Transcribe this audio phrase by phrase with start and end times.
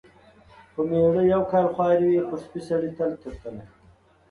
[0.73, 3.63] پر مېړه یو کال خواري وي، پر سپي سړي تل تر تله.